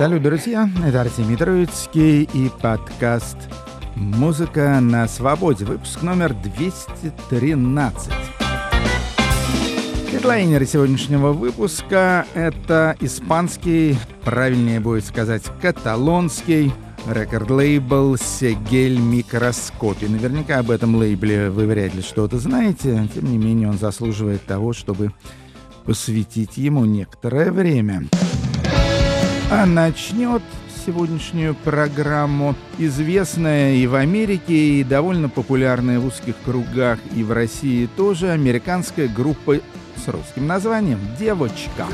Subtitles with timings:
[0.00, 0.66] Салют, друзья!
[0.82, 3.36] Это Артемий Троицкий и подкаст
[3.96, 5.66] «Музыка на свободе».
[5.66, 8.10] Выпуск номер 213.
[10.10, 16.72] Хедлайнер сегодняшнего выпуска— это испанский, правильнее будет сказать, каталонский
[17.06, 20.06] рекорд-лейбл Сегель Микроскопи.
[20.06, 24.72] Наверняка об этом лейбле вы вряд ли что-то знаете, тем не менее он заслуживает того,
[24.72, 25.12] чтобы
[25.84, 28.08] посвятить ему некоторое время.
[29.52, 30.42] А начнет
[30.86, 37.88] сегодняшнюю программу известная и в Америке, и довольно популярная в узких кругах, и в России
[37.96, 39.56] тоже американская группа
[39.96, 41.86] с русским названием «Девочка».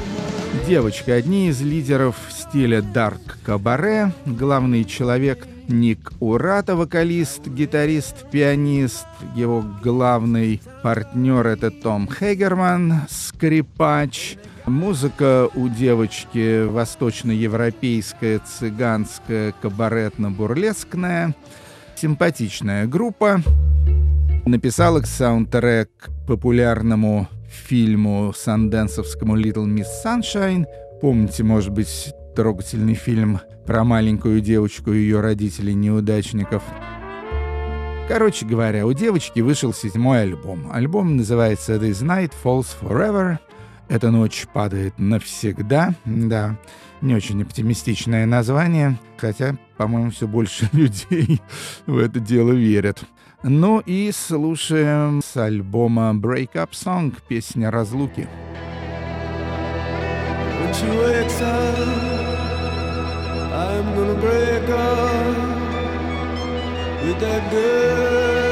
[0.69, 9.07] «Девочка»— одни из лидеров стиля дарк кабаре, главный человек Ник Урата, вокалист, гитарист, пианист.
[9.35, 21.37] Его главный партнер— это Том Хегерман, скрипач— Музыка у девочки восточноевропейская, цыганская, кабаретно-бурлескная.
[21.95, 23.43] Симпатичная группа.
[24.45, 25.91] Написала саундтрек
[26.27, 30.65] популярному фильму санденсовскому «Little Miss Sunshine».
[31.01, 36.65] Помните, может быть, трогательный фильм про маленькую девочку и ее родителей-неудачников.
[38.09, 40.71] Короче говоря, у девочки вышел седьмой альбом.
[40.73, 43.39] Альбом называется «This Night Falls Forever»,
[43.89, 45.95] эта ночь падает навсегда.
[46.05, 46.57] Да,
[47.01, 51.41] не очень оптимистичное название, хотя, по-моему, все больше людей
[51.87, 53.05] в это дело верят.
[53.43, 58.29] Ну и слушаем с альбома Break Up Song песня разлуки.
[63.77, 65.27] I'm gonna break up
[67.05, 68.46] with that girl.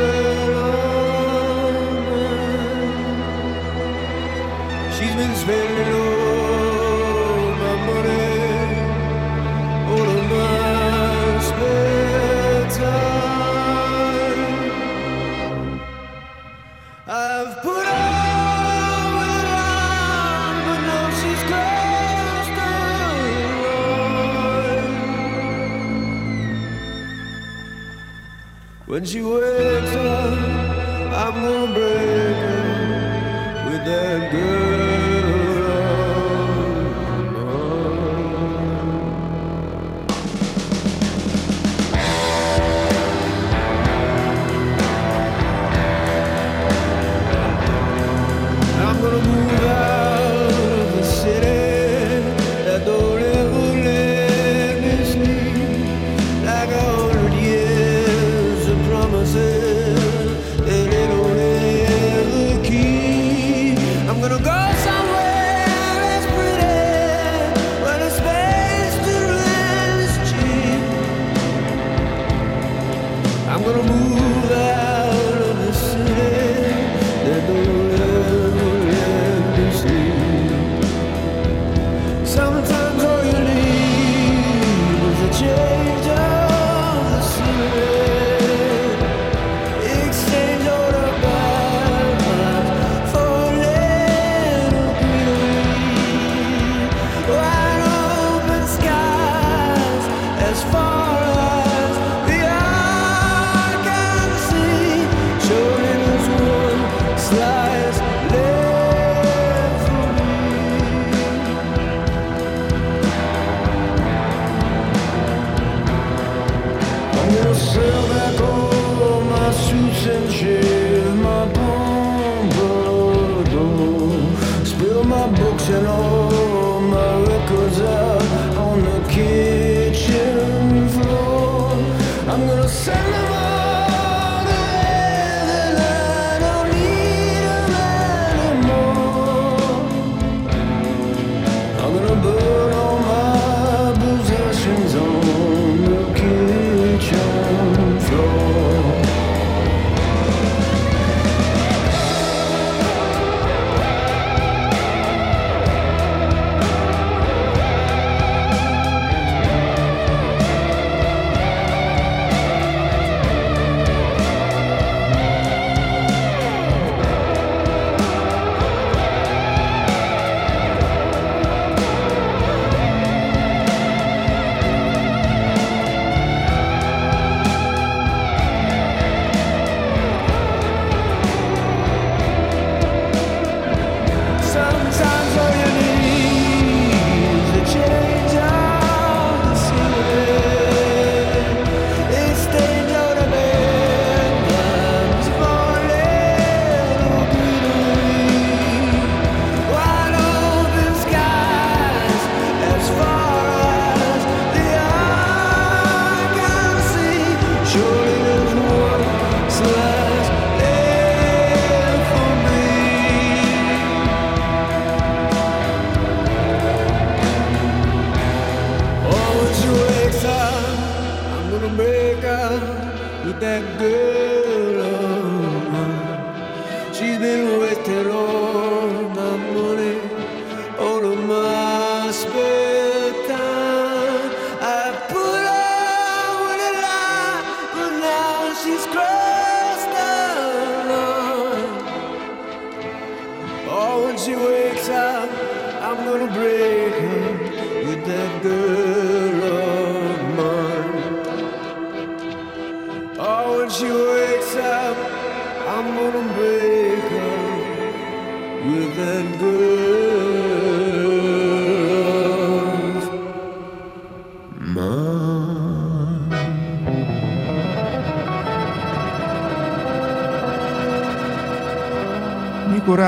[28.94, 30.38] When she wakes up,
[31.12, 34.63] I'm gonna break her with that girl.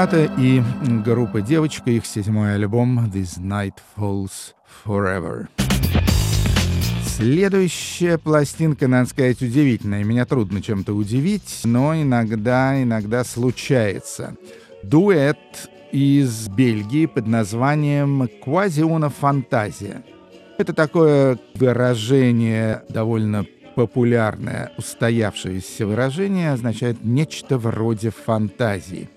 [0.07, 0.63] Курата и
[1.05, 4.55] группа «Девочка», их седьмой альбом «This Night Falls
[4.85, 5.49] Forever».
[7.05, 10.05] Следующая пластинка, надо сказать, удивительная.
[10.05, 14.37] Меня трудно чем-то удивить, но иногда, иногда случается.
[14.85, 20.05] Дуэт из Бельгии под названием «Квазиона фантазия».
[20.57, 23.45] Это такое выражение довольно
[23.75, 29.11] популярное, устоявшееся выражение, означает нечто вроде фантазии.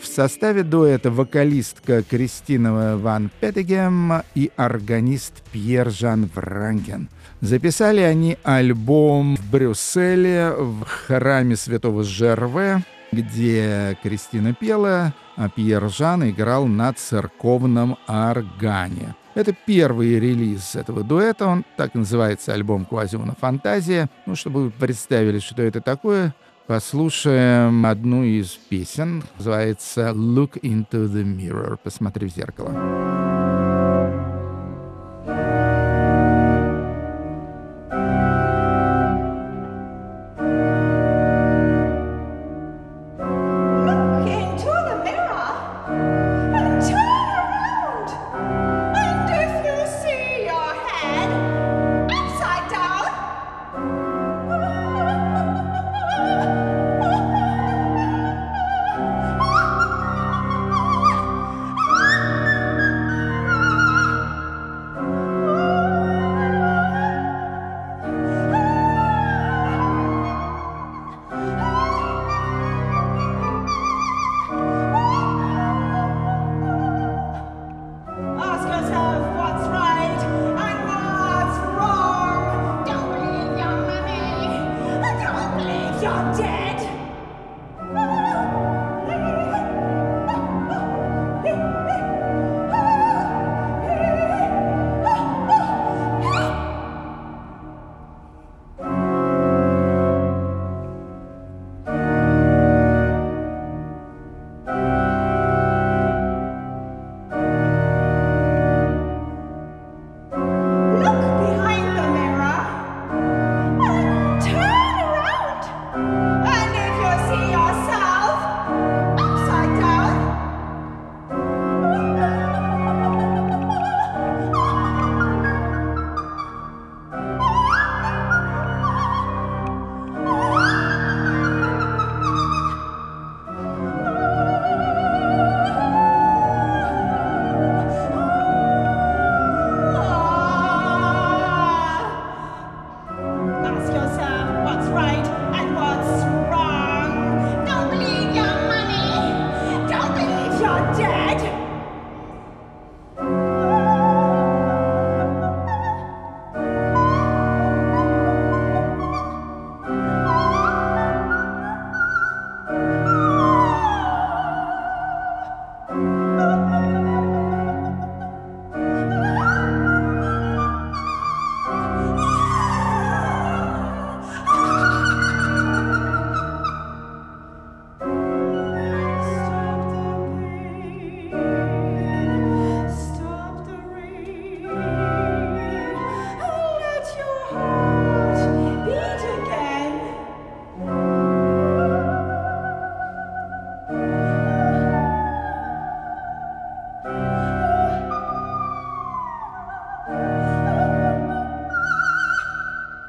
[0.00, 7.08] В составе дуэта вокалистка Кристина Ван Петтегем и органист Пьер Жан Вранкен.
[7.40, 12.82] Записали они альбом в Брюсселе в храме святого Жерве,
[13.12, 19.14] где Кристина пела, а Пьер Жан играл на церковном органе.
[19.34, 24.08] Это первый релиз этого дуэта, он так называется альбом «Квазиона Фантазия».
[24.26, 26.34] Ну, чтобы вы представили, что это такое,
[26.66, 33.33] Послушаем одну из песен, называется «Look into the mirror», «Посмотри в зеркало».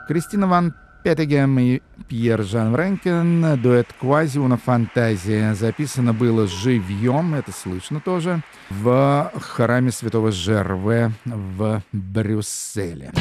[0.08, 5.54] Кристина Ван Петтегем и Пьер Жан Ренкен, дуэт «Квази una фантазия».
[5.54, 13.12] Записано было живьем, это слышно тоже, в храме святого Жерве в Брюсселе.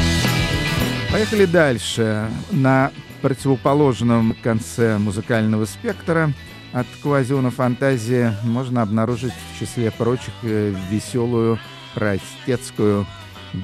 [1.13, 2.29] Поехали дальше.
[2.51, 2.91] На
[3.23, 6.33] противоположном конце музыкального спектра
[6.73, 11.59] От Квазиона Фантазии можно обнаружить в числе прочих э, веселую
[11.95, 13.07] простецкую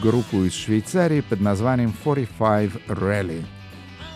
[0.03, 3.45] группу из Швейцарии под названием 45 Rally.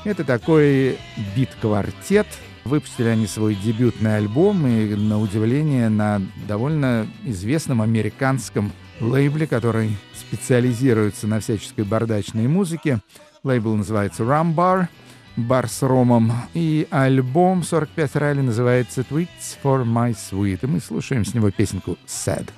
[0.04, 0.98] Это такой
[1.34, 2.26] бит-квартет.
[2.64, 11.26] Выпустили они свой дебютный альбом и, на удивление, на довольно известном американском лейбле, который специализируется
[11.26, 13.00] на всяческой бардачной музыке.
[13.42, 14.88] Лейбл называется Rumbar,
[15.36, 16.32] бар с ромом.
[16.54, 20.60] И альбом 45 ралли называется Tweets for My Sweet.
[20.62, 22.48] И мы слушаем с него песенку Sad.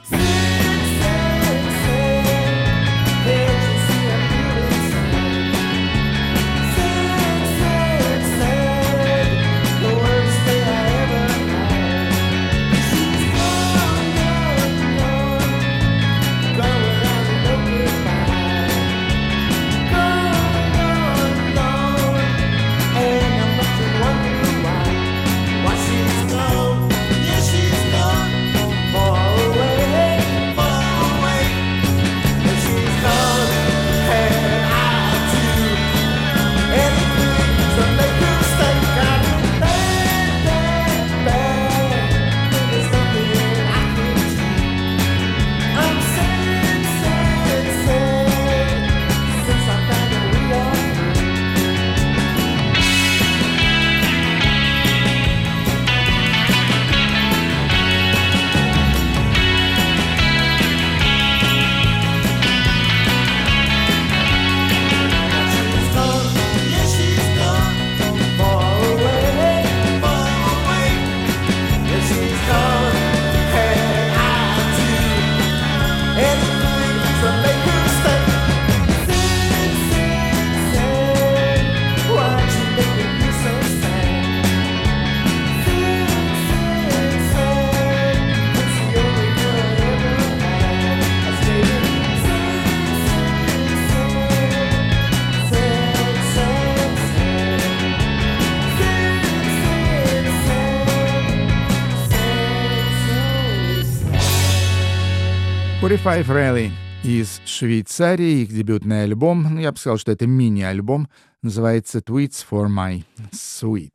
[106.07, 106.71] Five Rally
[107.03, 111.09] из Швейцарии, их дебютный альбом, ну, я бы сказал, что это мини-альбом,
[111.43, 113.91] называется Tweets for My Sweet.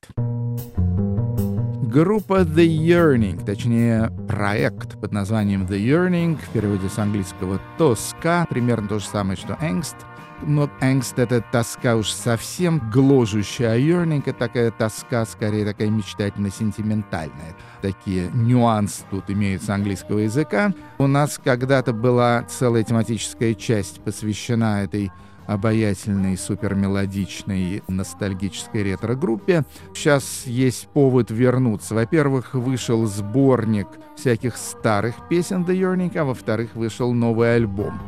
[1.87, 8.89] Группа The Yearning, точнее проект под названием The Yearning, в переводе с английского «тоска», примерно
[8.89, 9.95] то же самое, что «angst»,
[10.43, 17.55] но angst— это тоска уж совсем гложущая, а yearning— это такая тоска, скорее такая мечтательно-сентиментальная.
[17.81, 20.73] Такие нюансы тут имеются английского языка.
[20.97, 25.11] У нас когда-то была целая тематическая часть, посвящена этой
[25.47, 29.63] обаятельной, супермелодичной, ностальгической ретро-группе.
[29.93, 31.95] Сейчас есть повод вернуться.
[31.95, 37.99] Во-первых, вышел сборник всяких старых песен The Yearning, а во-вторых, вышел новый альбом.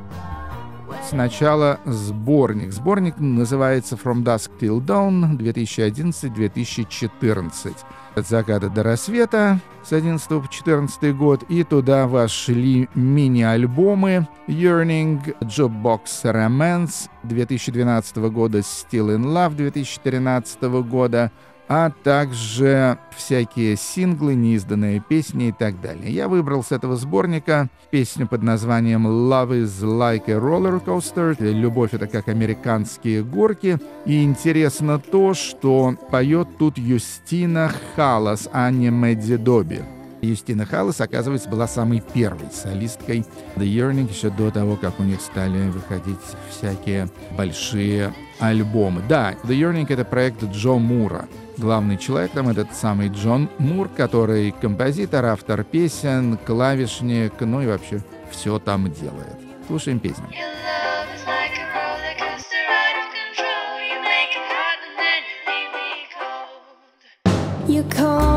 [1.13, 2.73] Сначала сборник.
[2.73, 7.75] Сборник называется From Dusk Till Dawn 2011-2014.
[8.15, 11.43] От заката до рассвета с 11 по 14 год.
[11.49, 21.31] И туда вошли мини-альбомы Yearning, Jobbox Romance 2012 года, Still in Love 2013 года,
[21.67, 26.11] а также всякие синглы, неизданные песни и так далее.
[26.11, 31.89] Я выбрал с этого сборника песню под названием «Love is like a roller coaster» «Любовь—
[31.93, 33.79] это как американские горки».
[34.05, 39.81] И интересно то, что поет тут Юстина Халас, а не Мэдди Доби.
[40.23, 45.21] Юстина Халлес, оказывается, была самой первой солисткой The Yearning еще до того, как у них
[45.21, 46.17] стали выходить
[46.49, 49.01] всякие большие альбомы.
[49.07, 51.27] Да, The Yearning— это проект Джо Мура.
[51.57, 58.01] Главный человек там этот самый Джон Мур, который композитор, автор песен, клавишник, ну и вообще
[58.31, 59.37] все там делает.
[59.67, 60.25] Слушаем песню.
[67.65, 68.32] You call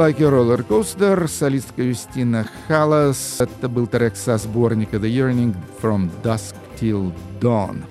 [0.00, 3.36] Like a Roller Coaster, солистка Юстина Халас.
[3.38, 7.84] Это был трек со сборника The Yearning From Dusk Till Dawn.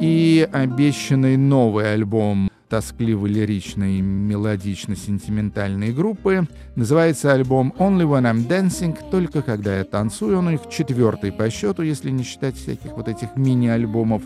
[0.00, 6.46] И обещанный новый альбом тоскливо-лиричной, мелодично-сентиментальной группы.
[6.76, 10.38] Называется альбом «Only When I'm Dancing», «Только когда я танцую».
[10.38, 14.22] Он у них четвертый по счету, если не считать всяких вот этих мини-альбомов.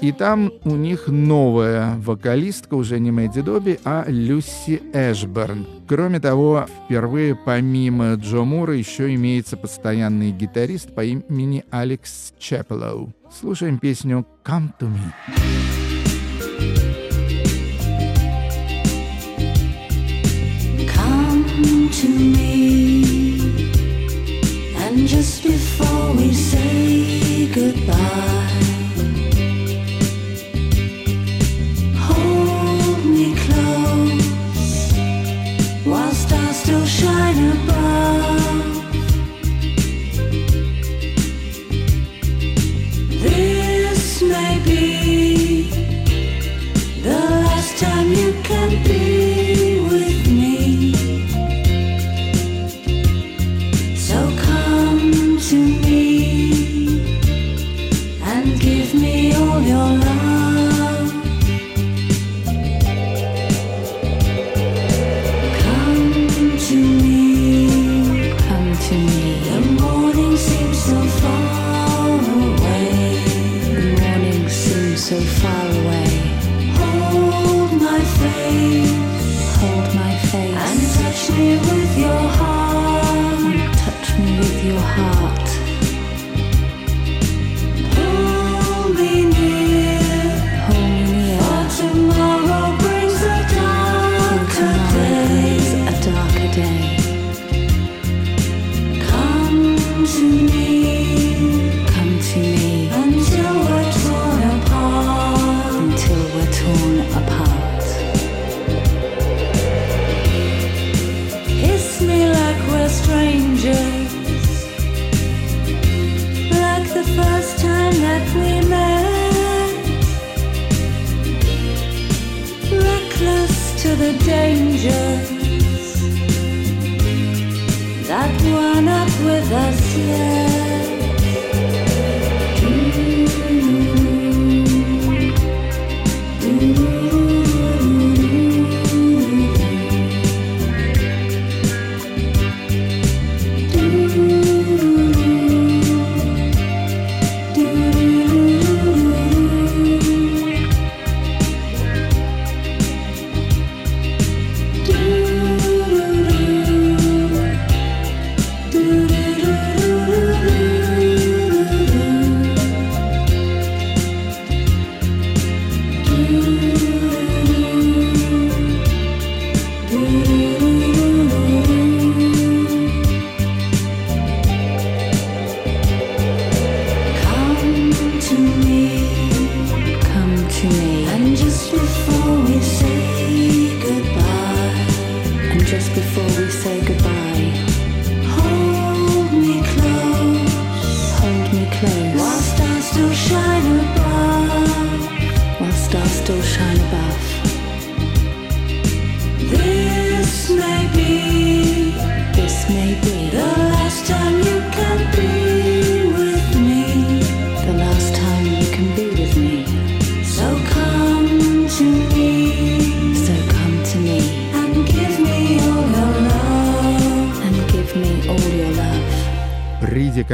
[0.00, 5.66] И там у них новая вокалистка, уже не Мэдди Добби, а Люси Эшберн.
[5.88, 13.14] Кроме того, впервые помимо Джо Мура еще имеется постоянный гитарист по имени Алекс Чепелоу.
[13.32, 15.85] Слушаем песню «Come to me».
[22.02, 23.40] to me.
[24.76, 28.60] And just before we say goodbye,
[32.06, 34.92] hold me close
[35.86, 37.65] whilst I still shine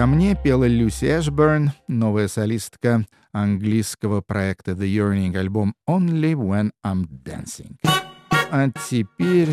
[0.02, 7.06] Ко мне пела Люси Эшберн, новая солистка английского проекта The Yearning, альбом Only When I'm
[7.06, 7.76] Dancing.
[8.50, 9.50] А теперь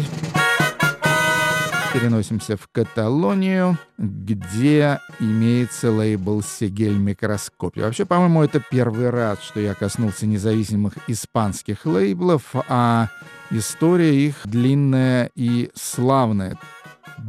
[1.94, 7.84] переносимся в Каталонию, где имеется лейбл «Сегель Микроскопия».
[7.84, 13.10] Вообще, по-моему, это первый раз, что я коснулся независимых испанских лейблов, а
[13.52, 16.58] история их длинная и славная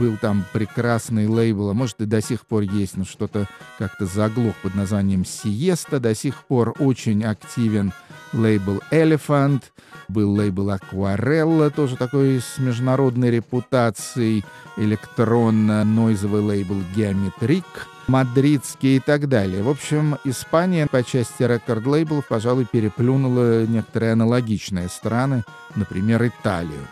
[0.00, 3.46] был там прекрасный лейбл, а может и до сих пор есть, но что-то
[3.78, 6.00] как-то заглох под названием Сиеста.
[6.00, 7.92] До сих пор очень активен
[8.32, 9.62] лейбл Elephant,
[10.08, 14.42] был лейбл Акварелла, тоже такой с международной репутацией,
[14.78, 17.66] электронно-нойзовый лейбл Геометрик,
[18.06, 19.62] мадридский и так далее.
[19.62, 26.86] В общем, Испания по части рекорд-лейблов, пожалуй, переплюнула некоторые аналогичные страны, например, Италию.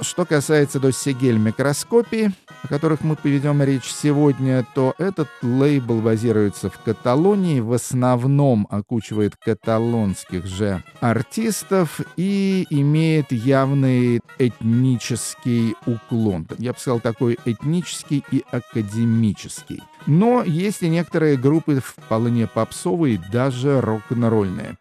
[0.00, 2.30] Что касается до Сегель микроскопии,
[2.62, 9.34] о которых мы поведем речь сегодня, то этот лейбл базируется в Каталонии, в основном окучивает
[9.36, 16.46] каталонских же артистов и имеет явный этнический уклон.
[16.58, 19.82] Я бы сказал, такой этнический и академический.
[20.06, 24.78] Но есть и некоторые группы вполне попсовые, даже рок-н-ролльные.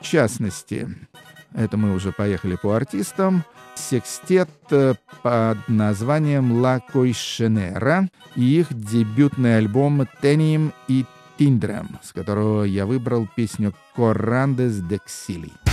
[0.00, 0.88] В частности,
[1.54, 3.44] это мы уже поехали по артистам–
[3.80, 11.04] секстет э, под названием «La Койшенера» и их дебютный альбом «Теним и
[11.38, 15.69] Тиндрем», с которого я выбрал песню «Коррандес Дексили».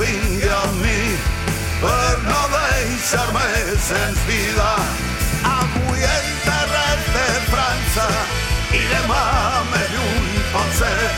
[0.00, 1.00] Vingui a mi
[1.80, 3.46] per no deixar-me
[3.88, 4.70] sens vida.
[5.44, 8.06] Avui enterrat de França
[8.76, 9.24] i demà
[9.72, 11.10] més lluny pot ser.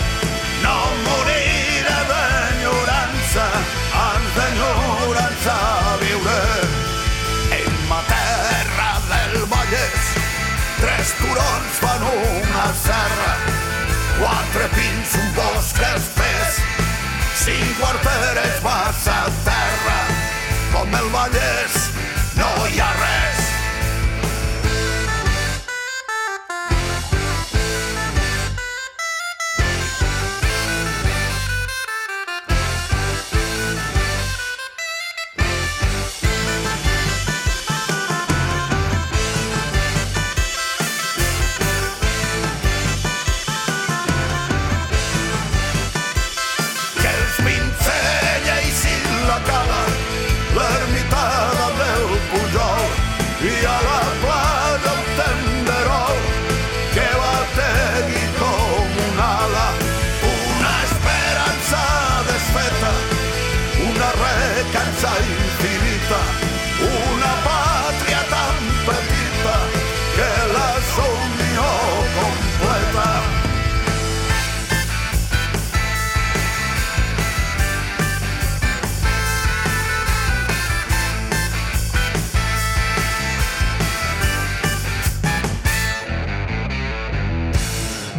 [0.65, 0.75] No
[1.07, 3.47] moriré d'enyorança
[4.03, 5.57] ans d'enyorança
[6.03, 6.43] viuré
[7.61, 10.13] en ma terra del Vallès
[10.81, 13.35] tres turons fan una serra
[14.23, 16.22] quatre pins, un bosc
[17.73, 19.99] espès cinc quarteres massa terra.
[20.73, 21.91] Com el Vallès
[22.37, 23.12] no hi ha res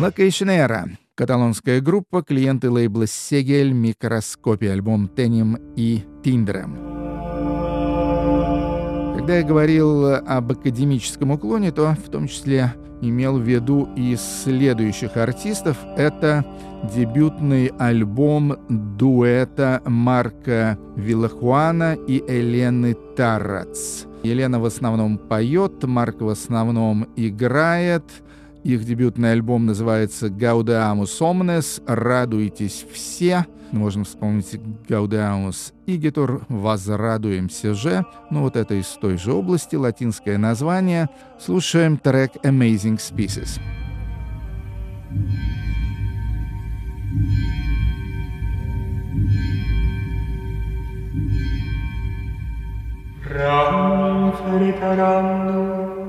[0.04, 0.90] Локейшнера.
[1.16, 6.76] Каталонская группа, клиенты лейбла Сегель, Микроскопия, альбом Теним и Тиндрем.
[9.16, 15.16] Когда я говорил об академическом уклоне, то в том числе имел в виду и следующих
[15.16, 15.78] артистов.
[15.96, 16.46] Это
[16.94, 24.04] дебютный альбом дуэта Марка Виллахуана и Елены Тарац.
[24.24, 28.04] Елена в основном поет, Марк в основном играет.
[28.64, 33.46] Их дебютный альбом называется «Gaudeamus Omnes» «Радуйтесь все».
[33.72, 34.54] Можно вспомнить
[34.88, 38.06] «Gaudeamus Igitur» «Возрадуемся же».
[38.30, 41.10] Ну вот это из той же области, латинское название.
[41.40, 43.60] Слушаем трек «Amazing Species».
[53.30, 56.03] Ram feritarandos,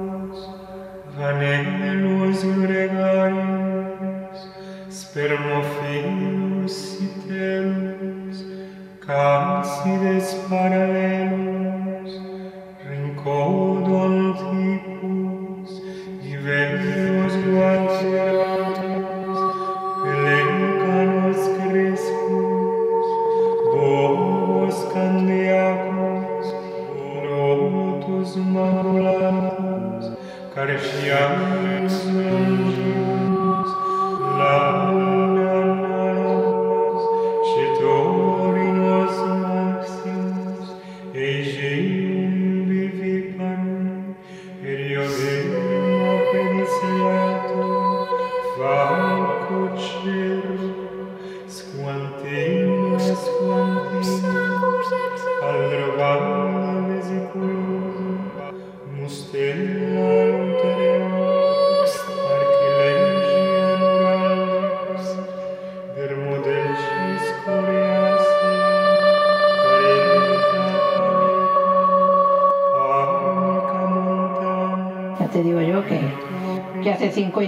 [1.26, 4.40] anelus gregarius,
[4.98, 8.38] spermophilus sitelus,
[9.06, 12.12] calcides paralelus,
[12.86, 15.70] rincodon tipus,
[16.24, 19.38] diversos guaciatus,
[20.02, 23.08] pelencanos crespus,
[23.72, 26.46] bolos candeacus,
[27.24, 28.83] rotus manus,
[30.54, 31.10] care și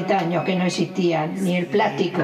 [0.07, 2.23] 50 años que no existía ni el plástico,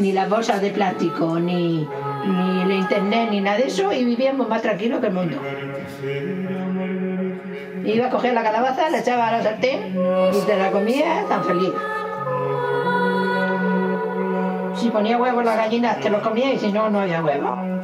[0.00, 1.86] ni las bolsas de plástico, ni,
[2.24, 5.36] ni el internet, ni nada de eso, y vivíamos más tranquilos que el mundo.
[7.84, 9.96] Iba a coger la calabaza, la echaba a la sartén
[10.32, 11.72] y te la comía tan feliz.
[14.76, 17.75] Si ponía huevos las gallinas, te los comía y si no, no había huevos.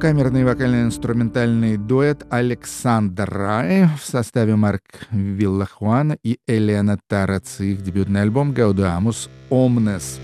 [0.00, 7.58] Камерный вокально-инструментальный дуэт Александр Рай в составе Марк Виллахуана и Элена Тарац.
[7.58, 10.20] Их дебютный альбом «Gaudamus Omnes».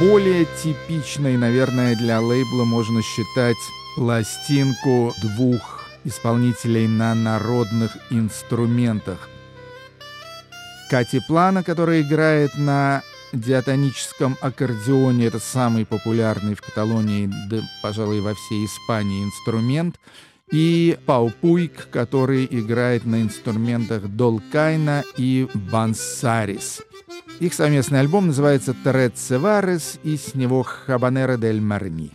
[0.00, 3.56] Более типичной, наверное, для лейбла можно считать
[3.94, 9.28] пластинку двух исполнителей на народных инструментах.
[10.90, 13.02] Кати Плана, которая играет на
[13.32, 19.96] диатоническом аккордеоне, это самый популярный в Каталонии, да, пожалуй, во всей Испании инструмент,
[20.50, 26.82] и Пау Пуйк, который играет на инструментах Долкайна и Бансарис.
[27.40, 32.12] Их совместный альбом называется «Трет Севарес», и с него «Хабанера дель Марни».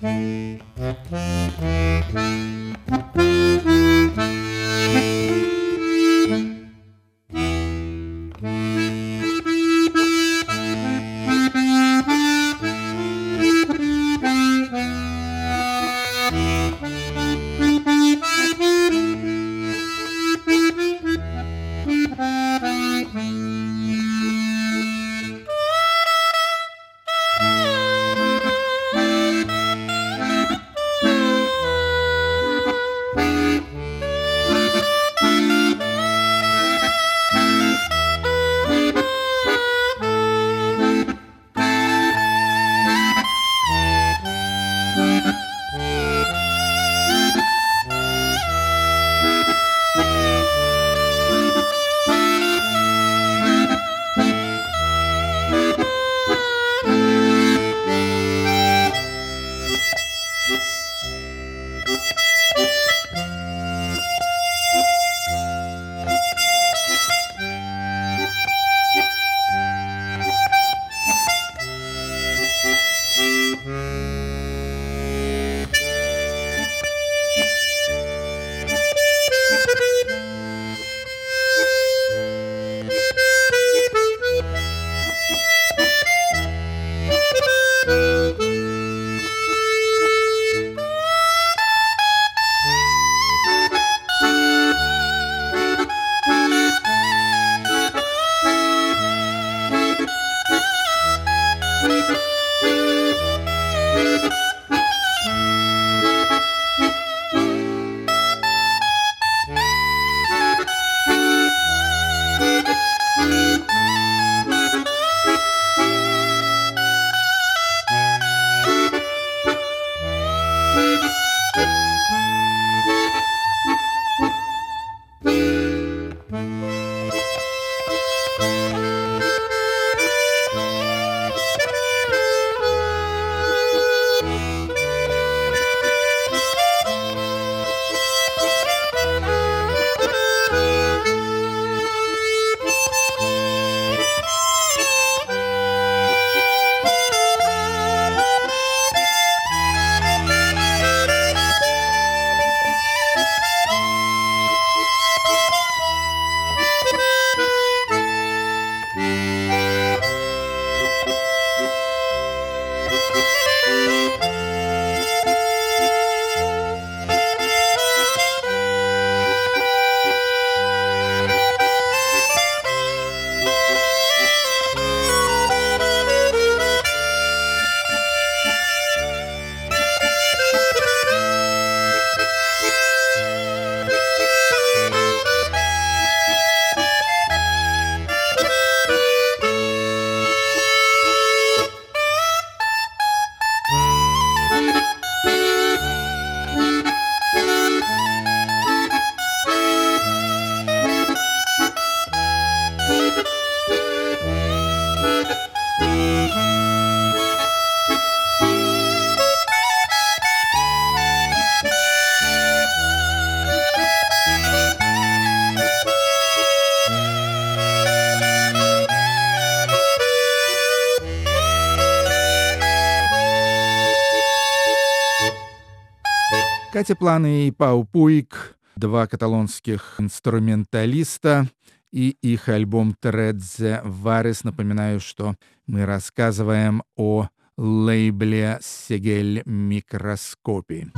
[226.95, 231.47] Планы и Пау Пуик, два каталонских инструменталиста,
[231.91, 234.43] и их альбом «Тредзе Варес».
[234.43, 240.91] Напоминаю, что мы рассказываем о лейбле «Сегель Микроскопи».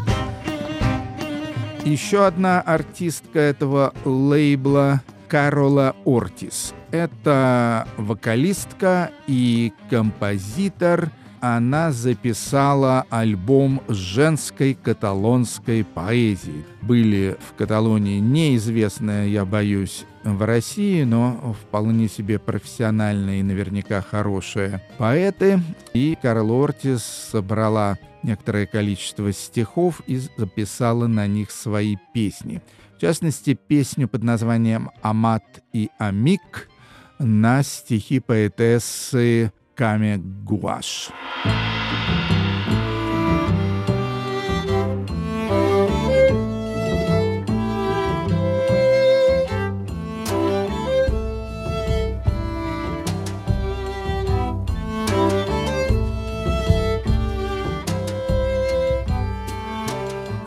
[1.86, 6.74] Еще одна артистка этого лейбла Карола Ортис.
[6.91, 11.11] Это вокалистка и композитор.
[11.41, 16.65] Она записала альбом женской каталонской поэзии.
[16.81, 24.81] Были в Каталонии неизвестные, я боюсь, в России, но вполне себе профессиональные и наверняка хорошие
[24.97, 25.61] поэты.
[25.93, 32.61] И Карл Ортис собрала некоторое количество стихов и записала на них свои песни.
[32.97, 36.69] В частности, песню под названием «Амат и Амик»
[37.17, 41.11] на стихи поэтессы Каме Гуаш.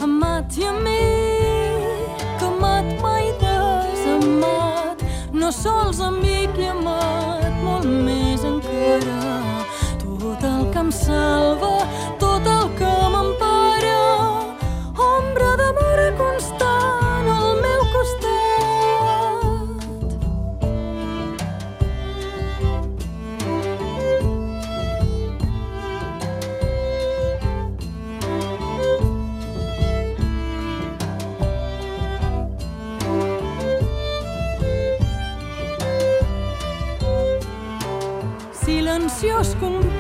[0.04, 8.20] Amat i amic, amat mai desamat, no sols amic i amat, molt més
[8.83, 9.66] encara.
[9.99, 11.72] Tot el que em salva,
[12.18, 13.99] tot el que m'empara,
[15.09, 16.52] ombra d'amor constant
[39.23, 39.91] se os.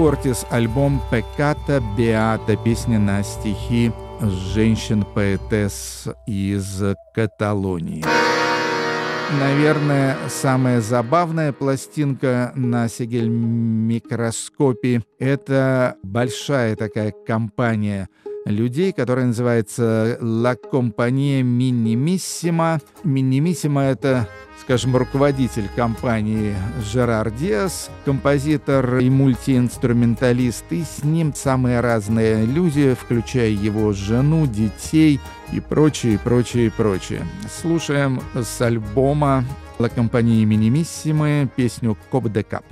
[0.00, 3.92] Ортис, альбом «Пеката Беата», песня на стихи
[4.22, 6.82] женщин-поэтесс из
[7.14, 8.02] Каталонии.
[9.38, 18.08] Наверное, самая забавная пластинка на Сегель микроскопе— это большая такая компания
[18.44, 22.80] людей, которая называется «La Compagnia Minimissima».
[23.04, 24.28] «Минимиссима»— это
[24.60, 26.54] скажем, руководитель компании
[26.92, 35.18] Жерар Диас, композитор и мультиинструменталист, и с ним самые разные люди, включая его жену, детей
[35.52, 37.22] и прочее, прочее, прочее.
[37.60, 39.44] Слушаем с альбома
[39.78, 42.64] «La Compagnie Minimissime» песню «Коп де Кап».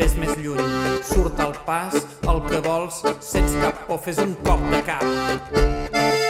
[0.00, 0.64] Ves més lluny.
[1.04, 1.96] Surt al pas,
[2.32, 6.29] el que vols, sense cap por, fes un cop de cap.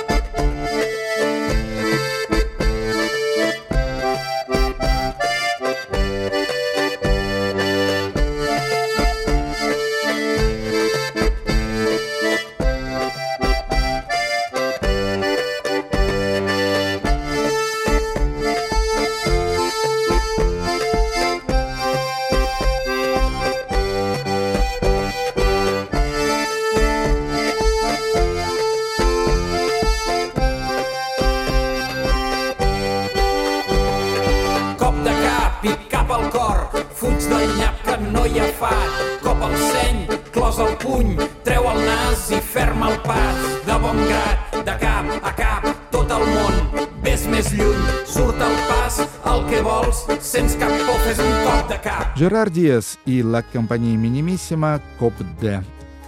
[52.21, 55.65] Жерар Диас и Ла Компания Минимиссима Коп де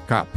[0.06, 0.28] Кап.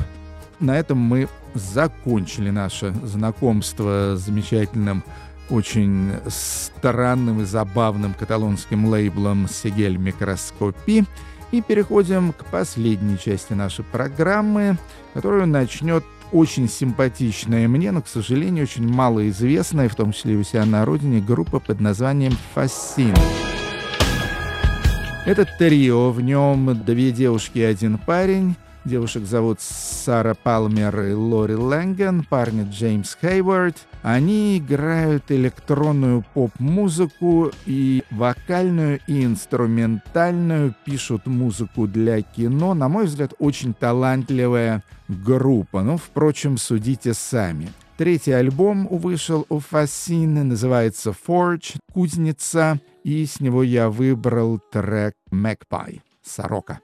[0.62, 5.04] На этом мы закончили наше знакомство с замечательным,
[5.50, 11.04] очень странным и забавным каталонским лейблом Сегель Микроскопи.
[11.52, 14.78] И переходим к последней части нашей программы,
[15.14, 20.44] которую начнет очень симпатичная мне, но, к сожалению, очень малоизвестная, в том числе и у
[20.44, 23.14] себя на родине, группа под названием «Фассин».
[25.26, 28.56] Это трио, в нем две девушки и один парень.
[28.86, 33.76] Девушек зовут Сара Палмер и Лори Лэнген, парня Джеймс Хейвард.
[34.04, 42.76] Они играют электронную поп-музыку и вокальную, и инструментальную, пишут музыку для кино.
[42.76, 45.82] На мой взгляд, очень талантливая группа.
[45.82, 47.70] Ну, впрочем, судите сами.
[47.98, 56.02] Третий альбом вышел у Фасины, называется Forge, кузница, и с него я выбрал трек Magpie,
[56.22, 56.82] сорока.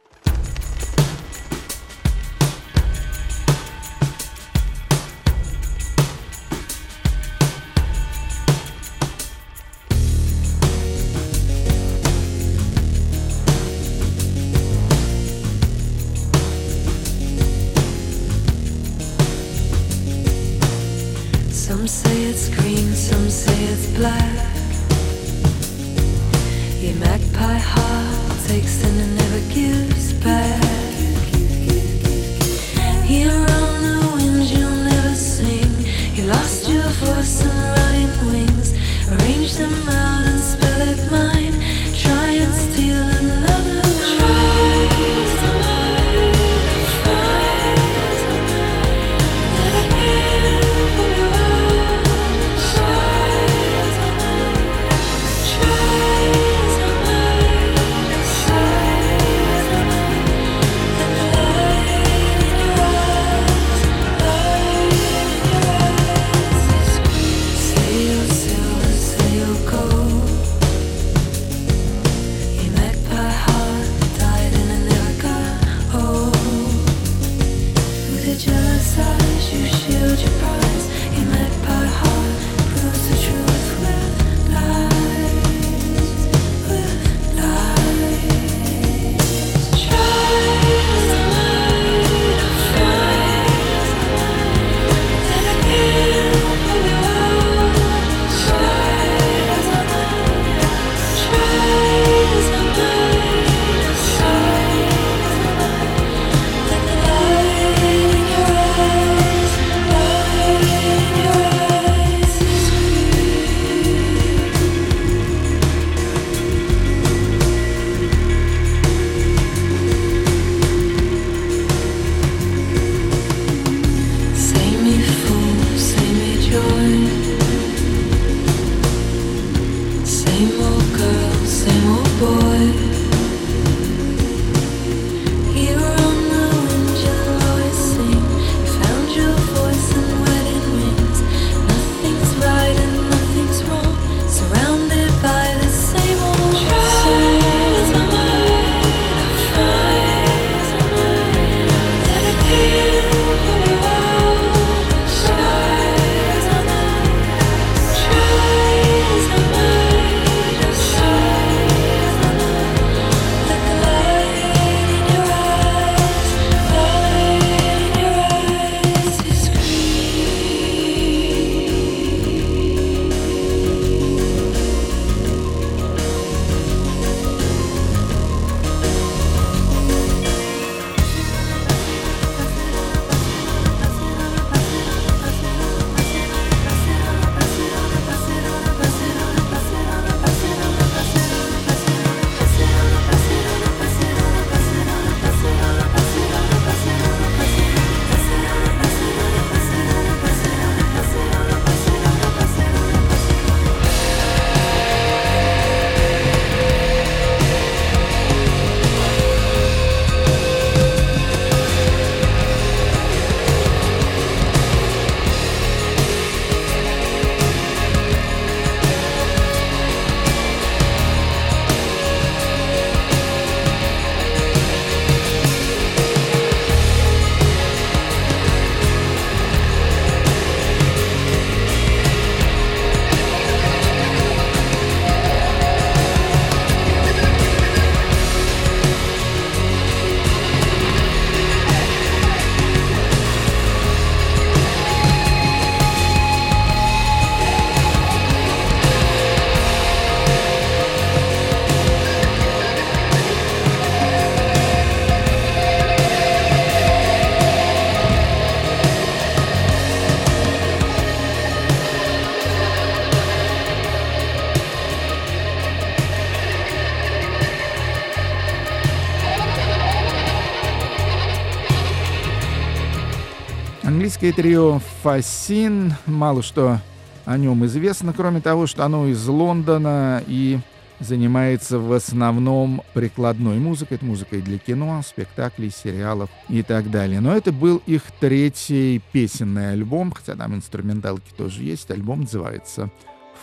[274.31, 275.95] Трио «Фасин».
[276.05, 276.79] Мало что
[277.25, 280.59] о нем известно, кроме того, что оно из Лондона и
[280.99, 287.19] занимается в основном прикладной музыкой, это музыкой для кино, спектаклей, сериалов и так далее.
[287.19, 291.89] Но это был их третий песенный альбом, хотя там инструменталки тоже есть.
[291.91, 292.89] Альбом называется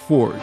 [0.08, 0.38] «Forge».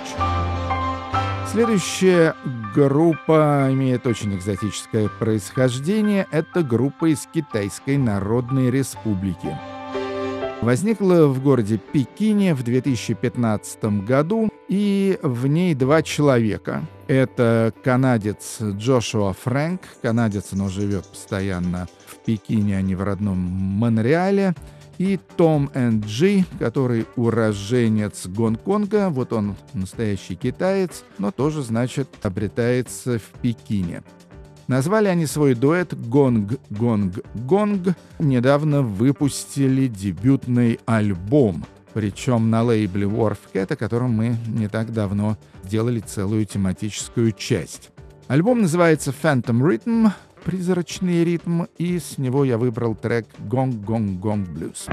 [1.52, 2.36] Следующая
[2.74, 6.28] группа имеет очень экзотическое происхождение.
[6.32, 9.56] Это группа из Китайской Народной Республики.
[10.66, 16.82] Возникла в городе Пекине в 2015 году, и в ней два человека.
[17.06, 24.56] Это канадец Джошуа Фрэнк, канадец, но живет постоянно в Пекине, а не в родном Монреале,
[24.98, 33.20] и Том Энд Джи, который уроженец Гонконга, вот он настоящий китаец, но тоже, значит, обретается
[33.20, 34.02] в Пекине.
[34.68, 37.96] Назвали они свой дуэт «Гонг, гонг, гонг».
[38.18, 46.00] Недавно выпустили дебютный альбом, причем на лейбле Warfcat, о котором мы не так давно делали
[46.00, 47.92] целую тематическую часть.
[48.28, 50.10] Альбом называется Phantom Rhythm,
[50.44, 54.88] призрачный ритм, и с него я выбрал трек «Гонг, гонг, гонг, блюз».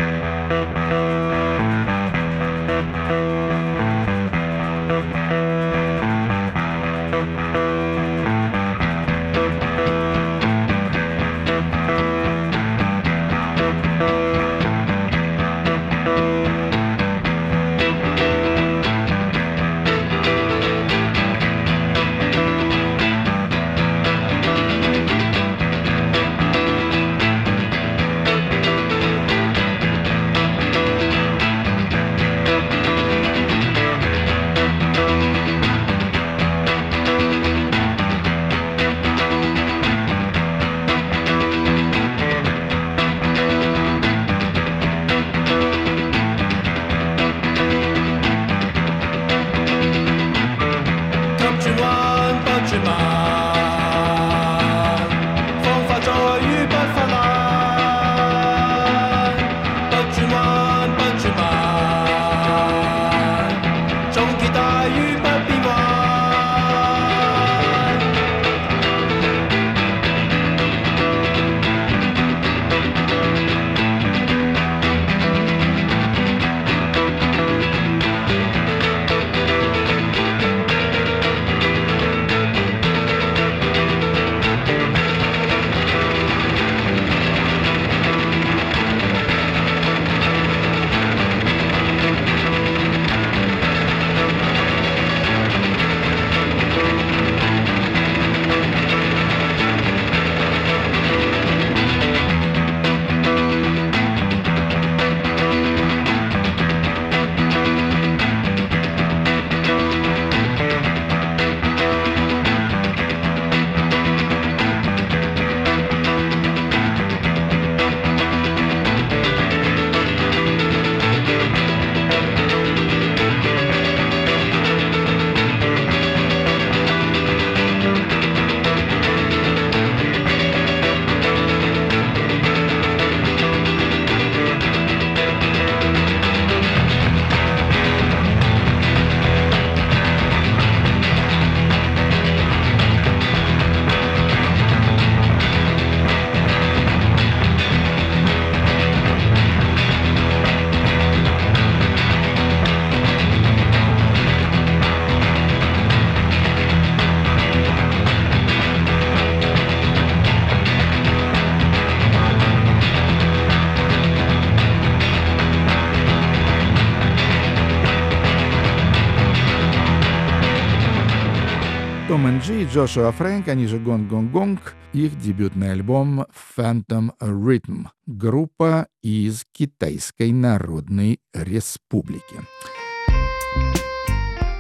[172.73, 176.25] Джошуа Фрэнк, они же Гонг Гонг Гонг, их дебютный альбом
[176.57, 182.37] Phantom Rhythm, группа из Китайской Народной Республики.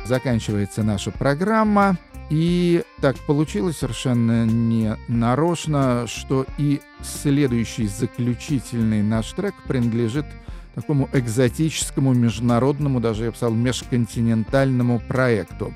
[0.04, 1.96] Заканчивается наша программа.
[2.28, 10.26] И так получилось совершенно не нарочно, что и следующий заключительный наш трек принадлежит
[10.74, 15.72] такому экзотическому, международному, даже я бы сказал, межконтинентальному проекту.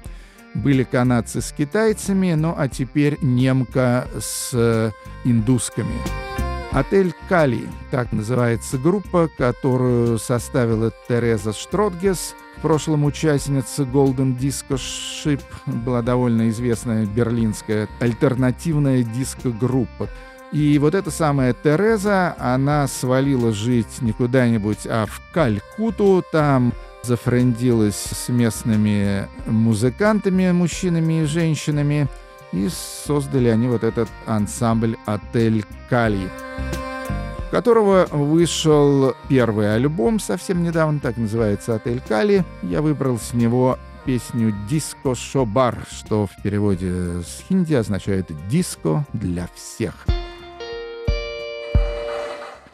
[0.62, 4.90] Были канадцы с китайцами, ну а теперь немка с э,
[5.24, 5.94] индусками.
[6.72, 15.40] Отель Кали, так называется группа, которую составила Тереза Штротгес, в прошлом участница Golden Disco Ship,
[15.66, 20.08] была довольно известная берлинская альтернативная диско-группа.
[20.52, 26.24] И вот эта самая Тереза, она свалила жить не куда-нибудь, а в Калькуту.
[26.32, 26.72] Там
[27.06, 32.08] зафрендилась с местными музыкантами, мужчинами и женщинами.
[32.52, 36.30] И создали они вот этот ансамбль «Отель Кали»,
[37.50, 42.44] которого вышел первый альбом совсем недавно, так называется «Отель Кали».
[42.62, 49.48] Я выбрал с него песню «Диско Шобар», что в переводе с хинди означает «диско для
[49.54, 50.06] всех».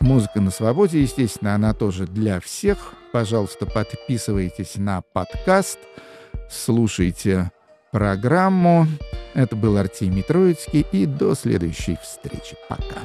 [0.00, 2.94] Музыка на свободе, естественно, она тоже для всех.
[3.12, 5.78] Пожалуйста, подписывайтесь на подкаст,
[6.48, 7.50] слушайте
[7.90, 8.86] программу.
[9.34, 12.56] Это был Артемий Троицкий, и до следующей встречи.
[12.70, 13.02] Пока.